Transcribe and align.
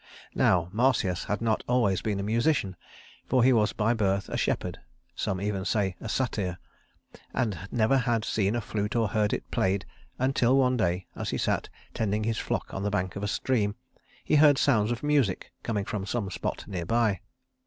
Now 0.33 0.67
Marsyas 0.73 1.25
had 1.25 1.41
not 1.43 1.63
always 1.67 2.01
been 2.01 2.19
a 2.19 2.23
musician, 2.23 2.75
for 3.27 3.43
he 3.43 3.53
was 3.53 3.71
by 3.71 3.93
birth 3.93 4.29
a 4.29 4.35
shepherd 4.35 4.79
some 5.13 5.39
even 5.39 5.63
say 5.63 5.95
a 6.01 6.09
satyr 6.09 6.57
and 7.35 7.53
had 7.53 7.71
never 7.71 8.01
seen 8.23 8.55
a 8.55 8.61
flute 8.61 8.95
or 8.95 9.09
heard 9.09 9.31
it 9.31 9.51
played 9.51 9.85
until 10.17 10.57
one 10.57 10.75
day, 10.75 11.05
as 11.15 11.29
he 11.29 11.37
sat 11.37 11.69
tending 11.93 12.23
his 12.23 12.39
flock 12.39 12.73
on 12.73 12.81
the 12.81 12.89
bank 12.89 13.15
of 13.15 13.21
a 13.21 13.27
stream, 13.27 13.75
he 14.25 14.37
heard 14.37 14.57
sounds 14.57 14.89
of 14.89 15.03
music 15.03 15.51
coming 15.61 15.85
from 15.85 16.07
some 16.07 16.31
spot 16.31 16.65
near 16.67 16.87
by. 16.87 17.19